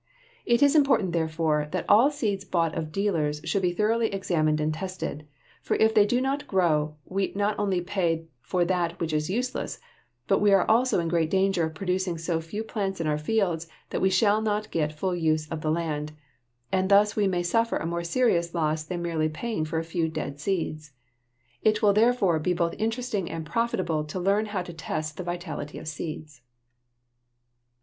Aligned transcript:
It 0.47 0.63
is 0.63 0.75
important, 0.75 1.11
therefore, 1.13 1.67
that 1.73 1.85
all 1.87 2.09
seeds 2.09 2.43
bought 2.43 2.73
of 2.73 2.91
dealers 2.91 3.39
should 3.43 3.61
be 3.61 3.71
thoroughly 3.71 4.11
examined 4.11 4.59
and 4.59 4.73
tested; 4.73 5.27
for 5.61 5.75
if 5.75 5.93
they 5.93 6.07
do 6.07 6.19
not 6.19 6.47
grow, 6.47 6.95
we 7.05 7.31
not 7.35 7.53
only 7.59 7.81
pay 7.81 8.25
for 8.41 8.65
that 8.65 8.99
which 8.99 9.13
is 9.13 9.29
useless 9.29 9.77
but 10.27 10.39
we 10.41 10.51
are 10.53 10.67
also 10.67 10.99
in 10.99 11.07
great 11.07 11.29
danger 11.29 11.67
of 11.67 11.75
producing 11.75 12.17
so 12.17 12.41
few 12.41 12.63
plants 12.63 12.99
in 12.99 13.05
our 13.05 13.19
fields 13.19 13.67
that 13.91 14.01
we 14.01 14.09
shall 14.09 14.41
not 14.41 14.71
get 14.71 14.91
full 14.91 15.15
use 15.15 15.47
of 15.49 15.61
the 15.61 15.69
land, 15.69 16.13
and 16.71 16.89
thus 16.89 17.15
we 17.15 17.27
may 17.27 17.43
suffer 17.43 17.77
a 17.77 17.85
more 17.85 18.03
serious 18.03 18.55
loss 18.55 18.83
than 18.83 19.03
merely 19.03 19.29
paying 19.29 19.63
for 19.65 19.77
a 19.77 19.83
few 19.83 20.09
dead 20.09 20.39
seeds. 20.39 20.93
It 21.61 21.83
will 21.83 21.93
therefore 21.93 22.39
be 22.39 22.53
both 22.53 22.73
interesting 22.79 23.29
and 23.29 23.45
profitable 23.45 24.03
to 24.05 24.19
learn 24.19 24.47
how 24.47 24.63
to 24.63 24.73
test 24.73 25.17
the 25.17 25.23
vitality 25.23 25.77
of 25.77 25.87
seeds. 25.87 26.41